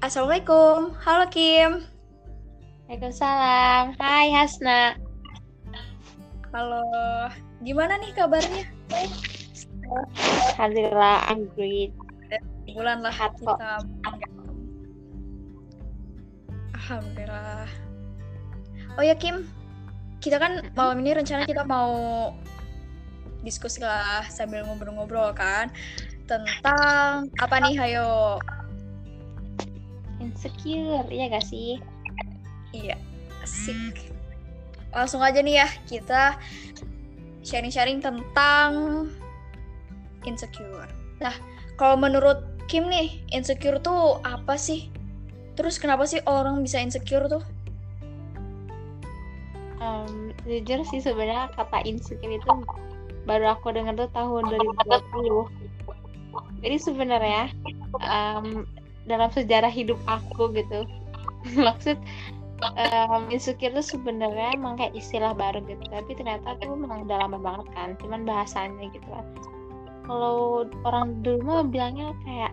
[0.00, 1.84] Assalamualaikum, halo Kim.
[2.88, 4.00] Waalaikumsalam.
[4.00, 4.96] Hai Hasna.
[6.56, 6.80] Halo,
[7.60, 8.64] gimana nih kabarnya?
[10.56, 11.92] Alhamdulillah, I'm great.
[12.72, 13.60] Bulan lah Sehat kok.
[13.60, 13.72] kita.
[16.80, 17.68] Alhamdulillah.
[18.96, 19.44] Oh ya Kim,
[20.24, 22.32] kita kan malam ini rencana kita mau
[23.44, 25.68] diskusi lah sambil ngobrol-ngobrol kan
[26.24, 27.76] tentang apa nih?
[27.76, 28.40] Hayo.
[30.20, 31.80] Insecure, iya gak sih?
[32.76, 32.94] Iya,
[33.40, 34.12] asik.
[34.92, 36.36] Langsung aja nih ya, kita
[37.40, 39.08] sharing-sharing tentang
[40.28, 40.88] insecure.
[41.24, 41.32] Nah,
[41.80, 44.86] kalau menurut Kim nih, insecure tuh apa sih?
[45.58, 47.42] Terus kenapa sih orang bisa insecure tuh?
[49.82, 52.50] Em, jujur sih sebenarnya kata insecure itu
[53.26, 55.50] baru aku dengar tuh tahun 2020.
[56.62, 57.50] Jadi sebenarnya
[57.98, 58.68] em,
[59.10, 60.86] dalam sejarah hidup aku gitu,
[61.66, 61.98] maksud
[62.78, 67.38] em, insecure tuh sebenarnya emang kayak istilah baru gitu, tapi ternyata tuh memang udah lama
[67.42, 69.26] banget kan, cuman bahasanya gitu kan.
[70.06, 72.52] Kalau orang dulu mah bilangnya kayak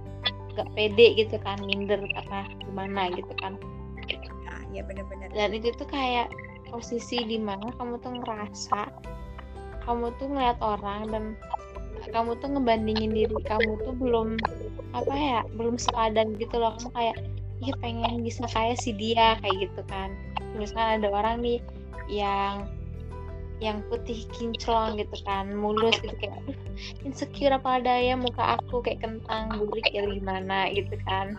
[0.57, 3.61] gak pede gitu kan, minder karena gimana gitu kan.
[4.47, 5.29] Nah, iya bener-bener.
[5.35, 6.31] dan itu tuh kayak
[6.67, 8.81] posisi di mana kamu tuh ngerasa
[9.87, 11.23] kamu tuh ngeliat orang dan
[12.11, 14.37] kamu tuh ngebandingin diri kamu tuh belum
[14.95, 16.73] apa ya belum sepadan gitu loh.
[16.77, 17.17] Kamu kayak
[17.63, 20.13] ih pengen bisa kayak si dia kayak gitu kan.
[20.55, 21.59] Misalkan ada orang nih
[22.07, 22.69] yang
[23.57, 26.57] yang putih kinclong gitu kan mulus gitu kayak "Aduh,
[27.01, 31.33] insecure apa adanya muka aku kayak kentang burik ya gimana gitu kan.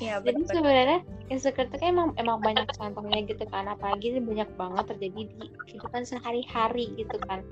[0.00, 3.68] Iya jadi sebenarnya insecure itu kan emang emang banyak contohnya gitu kan.
[3.68, 7.44] Apalagi ini banyak banget terjadi di kehidupan sehari-hari gitu kan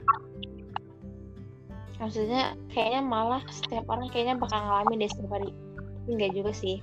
[1.99, 5.51] maksudnya kayaknya malah setiap orang kayaknya bakal ngalamin deh setiap hari.
[5.79, 6.79] Tapi enggak juga sih.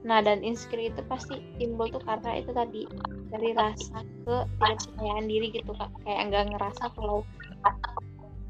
[0.00, 2.82] Nah dan insecure itu pasti timbul tuh karena itu tadi
[3.30, 5.90] dari rasa ke tidak percayaan diri gitu kak.
[6.02, 7.22] Kayak enggak ngerasa kalau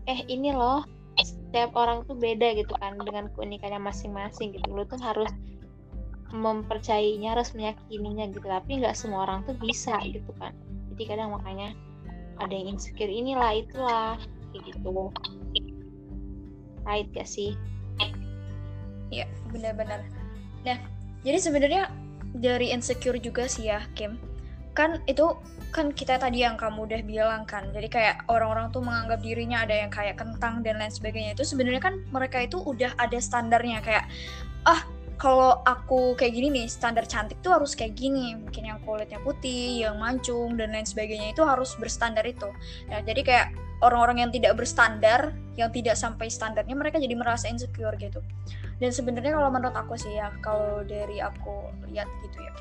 [0.09, 0.83] eh ini loh
[1.21, 4.67] setiap orang tuh beda gitu kan dengan keunikannya masing-masing gitu.
[4.73, 5.29] Lu tuh harus
[6.31, 8.47] mempercayainya harus meyakininya gitu.
[8.47, 10.57] Tapi nggak semua orang tuh bisa gitu kan.
[10.95, 11.75] Jadi kadang makanya
[12.41, 14.17] ada yang insecure inilah itulah
[14.53, 15.11] kayak gitu
[16.85, 17.55] right gak sih
[19.11, 20.07] Iya, benar-benar.
[20.63, 20.79] Nah,
[21.27, 21.91] jadi sebenarnya
[22.39, 24.17] dari insecure juga sih ya, Kim.
[24.79, 25.35] Kan itu
[25.75, 27.75] kan kita tadi yang kamu udah bilang kan.
[27.75, 31.35] Jadi kayak orang-orang tuh menganggap dirinya ada yang kayak kentang dan lain sebagainya.
[31.35, 34.07] Itu sebenarnya kan mereka itu udah ada standarnya kayak
[34.63, 34.87] ah
[35.21, 38.41] kalau aku kayak gini nih, standar cantik tuh harus kayak gini.
[38.41, 42.49] Mungkin yang kulitnya putih, yang mancung dan lain sebagainya itu harus berstandar itu.
[42.89, 43.47] Nah, jadi kayak
[43.85, 48.25] orang-orang yang tidak berstandar, yang tidak sampai standarnya mereka jadi merasa insecure gitu
[48.81, 52.53] dan sebenarnya kalau menurut aku sih ya kalau dari aku lihat gitu ya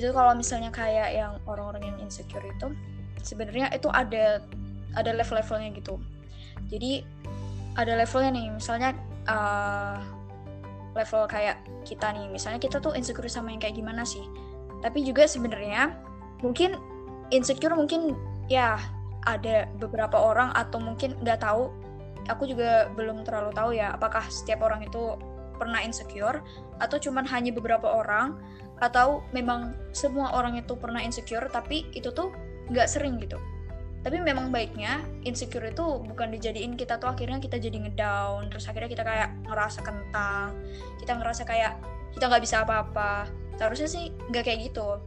[0.00, 2.72] itu kalau misalnya kayak yang orang-orang yang insecure itu
[3.20, 4.40] sebenarnya itu ada
[4.96, 6.00] ada level-levelnya gitu
[6.72, 7.04] jadi
[7.76, 8.90] ada levelnya nih misalnya
[9.28, 10.00] uh,
[10.96, 12.26] level kayak kita nih.
[12.30, 14.22] Misalnya kita tuh insecure sama yang kayak gimana sih?
[14.80, 15.94] Tapi juga sebenarnya
[16.40, 16.76] mungkin
[17.30, 18.16] insecure mungkin
[18.50, 18.80] ya
[19.28, 21.70] ada beberapa orang atau mungkin nggak tahu.
[22.28, 25.18] Aku juga belum terlalu tahu ya apakah setiap orang itu
[25.60, 26.40] pernah insecure
[26.80, 28.40] atau cuman hanya beberapa orang
[28.80, 32.32] atau memang semua orang itu pernah insecure tapi itu tuh
[32.72, 33.36] nggak sering gitu
[34.00, 38.88] tapi memang baiknya insecure itu bukan dijadiin kita tuh akhirnya kita jadi ngedown terus akhirnya
[38.88, 40.56] kita kayak ngerasa kentang
[40.96, 41.76] kita ngerasa kayak
[42.14, 43.30] kita nggak bisa apa-apa.
[43.56, 44.98] Seharusnya sih nggak kayak gitu.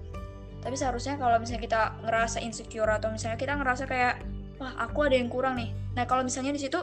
[0.63, 4.23] Tapi seharusnya kalau misalnya kita ngerasa insecure atau misalnya kita ngerasa kayak
[4.61, 5.75] wah aku ada yang kurang nih.
[5.99, 6.79] Nah kalau misalnya di situ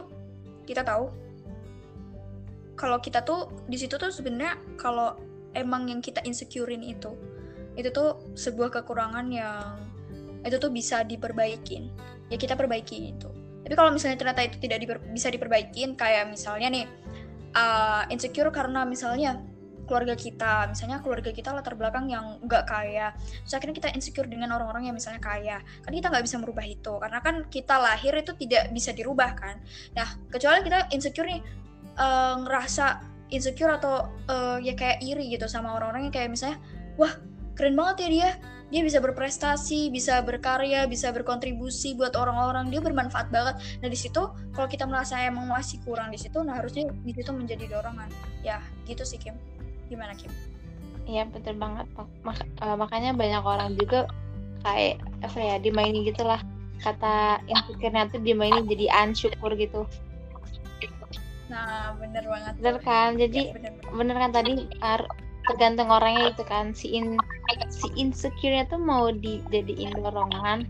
[0.67, 1.09] kita tahu.
[2.77, 5.13] Kalau kita tuh di situ tuh sebenarnya kalau
[5.53, 7.13] emang yang kita insecurein itu
[7.77, 9.79] itu tuh sebuah kekurangan yang
[10.45, 11.91] itu tuh bisa diperbaikin.
[12.31, 13.29] Ya kita perbaiki itu.
[13.61, 16.85] Tapi kalau misalnya ternyata itu tidak diper- bisa diperbaikin kayak misalnya nih
[17.53, 19.39] uh, insecure karena misalnya
[19.85, 23.11] keluarga kita misalnya keluarga kita latar belakang yang nggak kaya
[23.43, 26.93] terus akhirnya kita insecure dengan orang-orang yang misalnya kaya kan kita nggak bisa merubah itu.
[26.97, 29.55] Karena kan kita lahir itu tidak bisa dirubah kan.
[29.93, 31.41] Nah kecuali kita insecure nih
[31.99, 32.85] uh, ngerasa
[33.31, 36.59] insecure atau uh, ya kayak iri gitu sama orang-orang yang kayak misalnya
[36.99, 37.15] wah
[37.55, 38.29] keren banget ya dia
[38.71, 42.71] dia bisa berprestasi bisa berkarya bisa berkontribusi buat orang-orang.
[42.71, 43.59] Dia bermanfaat banget.
[43.83, 44.23] Nah di situ
[44.55, 48.07] kalau kita merasa emang masih kurang di situ nah harusnya di situ menjadi dorongan.
[48.41, 49.35] Ya gitu sih Kim.
[49.91, 50.31] Gimana Kim?
[51.03, 51.85] Iya betul banget
[52.23, 54.07] Mak- uh, makanya banyak orang juga
[54.63, 56.39] kayak apa ya dimainin gitulah
[56.79, 59.83] kata insecure-nya tuh dimainin jadi unsyukur gitu.
[61.51, 63.19] Nah bener banget bener kan?
[63.19, 63.93] Jadi Ya, bener, bener.
[63.99, 64.53] bener kan tadi
[65.49, 67.17] tergantung orangnya itu kan si in
[67.81, 70.69] si insecure tuh mau dijadiin dorongan?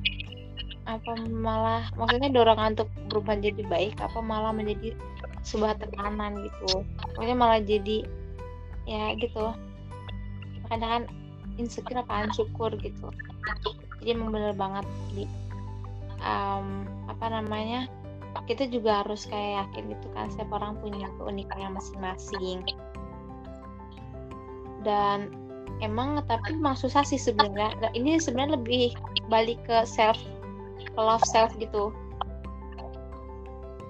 [0.87, 4.95] Apa malah maksudnya dorongan untuk berubah jadi baik apa malah menjadi
[5.43, 6.87] sebuah tekanan gitu?
[7.13, 8.07] Pokoknya malah jadi
[8.87, 9.51] ya gitu.
[10.71, 11.03] Kadang kan
[11.59, 12.31] insecure apaan?
[12.31, 13.11] Syukur gitu.
[13.99, 15.27] Jadi emang banget di.
[16.21, 17.91] Um, apa namanya?
[18.47, 22.63] Kita juga harus kayak yakin gitu kan setiap orang punya keunikannya masing-masing.
[24.81, 25.40] Dan
[25.79, 27.71] emang tapi emang susah sih sebenarnya.
[27.95, 28.91] Ini sebenarnya lebih
[29.31, 30.19] balik ke self
[30.99, 31.95] love self gitu.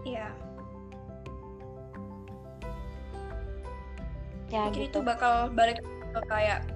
[0.05, 0.29] Iya.
[4.51, 4.99] Ya mungkin gitu.
[4.99, 5.81] itu bakal balik
[6.11, 6.67] ke kayak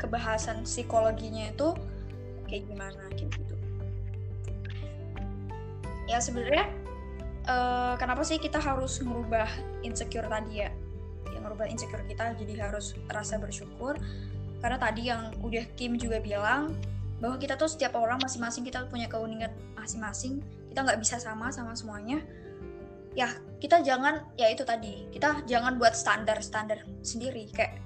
[0.00, 1.76] kebahasan psikologinya itu
[2.48, 3.54] kayak gimana gitu.
[6.08, 6.72] Ya sebenarnya
[7.44, 9.48] uh, kenapa sih kita harus merubah
[9.84, 10.72] insecure tadi ya
[11.48, 13.96] merubah insecure kita jadi harus rasa bersyukur.
[14.60, 16.76] Karena tadi yang udah Kim juga bilang
[17.18, 20.38] bahwa kita tuh setiap orang masing-masing kita punya keunikan masing-masing
[20.70, 22.20] kita nggak bisa sama sama semuanya.
[23.16, 27.80] Ya kita jangan ya itu tadi kita jangan buat standar standar sendiri kayak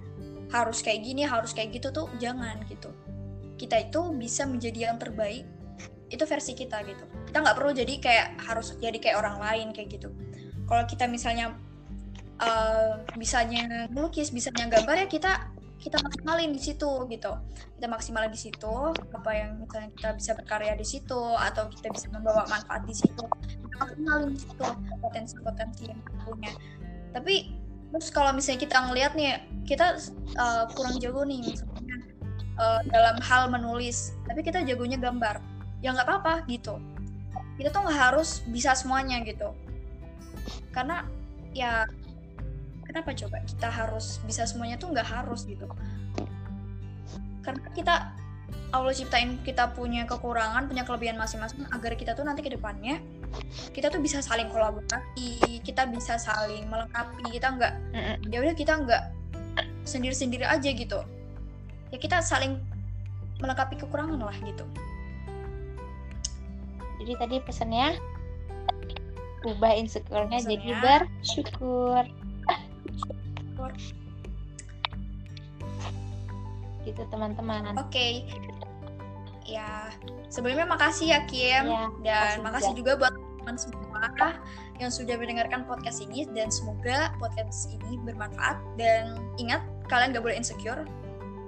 [0.53, 2.93] harus kayak gini harus kayak gitu tuh jangan gitu.
[3.56, 5.47] Kita itu bisa menjadi yang terbaik
[6.12, 7.05] itu versi kita gitu.
[7.32, 10.12] Kita nggak perlu jadi kayak harus jadi kayak orang lain kayak gitu.
[10.69, 11.56] Kalau kita misalnya
[12.42, 15.32] uh, bisanya melukis bisanya gambar ya kita
[15.82, 17.32] kita maksimalin di situ gitu.
[17.74, 22.06] Kita maksimalin di situ apa yang misalnya kita bisa berkarya di situ atau kita bisa
[22.14, 23.26] membawa manfaat di situ
[23.74, 24.62] maksimalin di situ
[25.02, 26.52] potensi-potensi yang kita punya.
[27.10, 27.34] Tapi
[27.90, 29.98] terus kalau misalnya kita ngelihat nih kita
[30.38, 31.96] uh, kurang jago nih misalnya
[32.62, 35.42] uh, dalam hal menulis tapi kita jagonya gambar
[35.82, 36.78] ya nggak apa-apa gitu.
[37.58, 39.50] Kita tuh nggak harus bisa semuanya gitu.
[40.70, 41.02] Karena
[41.52, 41.90] ya
[42.92, 45.64] kenapa coba kita harus bisa semuanya tuh nggak harus gitu?
[47.40, 48.12] Karena kita
[48.72, 53.00] Allah ciptain kita punya kekurangan punya kelebihan masing-masing agar kita tuh nanti ke depannya
[53.72, 57.72] kita tuh bisa saling kolaborasi kita bisa saling melengkapi kita nggak
[58.28, 59.02] ya udah kita nggak
[59.88, 61.00] sendiri-sendiri aja gitu.
[61.88, 62.60] Ya kita saling
[63.40, 64.64] melengkapi kekurangan lah gitu.
[67.00, 67.96] Jadi tadi pesannya
[69.42, 72.06] ubah insecure-nya jadi bersyukur
[76.82, 78.26] gitu teman-teman oke okay.
[79.47, 79.93] ya
[80.26, 82.99] sebelumnya makasih ya Kim ya, dan makasih juga.
[82.99, 84.06] juga buat teman semua
[84.82, 90.35] yang sudah mendengarkan podcast ini dan semoga podcast ini bermanfaat dan ingat kalian gak boleh
[90.35, 90.82] insecure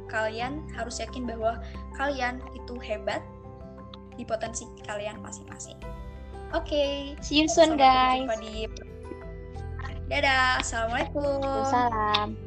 [0.06, 1.58] kalian harus yakin bahwa
[1.98, 3.18] kalian itu hebat
[4.14, 5.74] di potensi kalian masing-masing.
[6.54, 6.94] Oke, okay.
[7.18, 8.30] see you soon guys.
[8.38, 8.70] Di...
[10.04, 11.40] Dadah, assalamualaikum.
[11.64, 12.43] Salam.